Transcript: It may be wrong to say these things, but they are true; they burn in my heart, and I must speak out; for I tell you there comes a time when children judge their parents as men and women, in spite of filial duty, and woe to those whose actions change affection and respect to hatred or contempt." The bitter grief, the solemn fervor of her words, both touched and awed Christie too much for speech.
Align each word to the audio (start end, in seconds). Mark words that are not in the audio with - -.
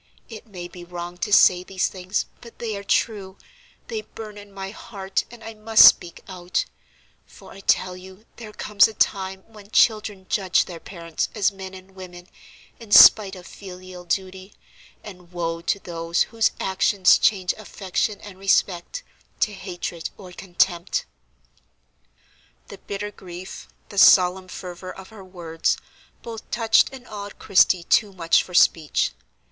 It 0.29 0.47
may 0.47 0.67
be 0.67 0.83
wrong 0.83 1.19
to 1.19 1.31
say 1.31 1.63
these 1.63 1.87
things, 1.87 2.25
but 2.41 2.57
they 2.57 2.75
are 2.75 2.83
true; 2.83 3.37
they 3.85 4.01
burn 4.01 4.35
in 4.35 4.51
my 4.51 4.71
heart, 4.71 5.25
and 5.29 5.43
I 5.43 5.53
must 5.53 5.85
speak 5.87 6.23
out; 6.27 6.65
for 7.27 7.51
I 7.51 7.59
tell 7.59 7.95
you 7.95 8.25
there 8.37 8.51
comes 8.51 8.87
a 8.87 8.95
time 8.95 9.43
when 9.45 9.69
children 9.69 10.25
judge 10.27 10.65
their 10.65 10.79
parents 10.79 11.29
as 11.35 11.51
men 11.51 11.75
and 11.75 11.91
women, 11.91 12.27
in 12.79 12.89
spite 12.91 13.35
of 13.35 13.45
filial 13.45 14.03
duty, 14.03 14.55
and 15.03 15.31
woe 15.31 15.61
to 15.61 15.77
those 15.79 16.23
whose 16.23 16.49
actions 16.59 17.19
change 17.19 17.53
affection 17.53 18.19
and 18.21 18.39
respect 18.39 19.03
to 19.41 19.53
hatred 19.53 20.09
or 20.17 20.31
contempt." 20.31 21.05
The 22.69 22.79
bitter 22.79 23.11
grief, 23.11 23.67
the 23.89 23.99
solemn 23.99 24.47
fervor 24.47 24.91
of 24.91 25.09
her 25.09 25.23
words, 25.23 25.77
both 26.23 26.49
touched 26.49 26.89
and 26.91 27.07
awed 27.07 27.37
Christie 27.37 27.83
too 27.83 28.11
much 28.11 28.41
for 28.41 28.55
speech. 28.55 29.11